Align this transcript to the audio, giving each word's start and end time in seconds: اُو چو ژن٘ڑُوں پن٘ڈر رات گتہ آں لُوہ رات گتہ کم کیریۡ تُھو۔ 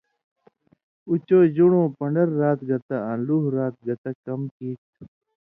اُو 1.07 1.13
چو 1.27 1.37
ژن٘ڑُوں 1.55 1.87
پن٘ڈر 1.97 2.27
رات 2.41 2.59
گتہ 2.69 2.97
آں 3.09 3.17
لُوہ 3.25 3.49
رات 3.57 3.75
گتہ 3.87 4.11
کم 4.25 4.41
کیریۡ 4.55 4.81
تُھو۔ 4.91 5.03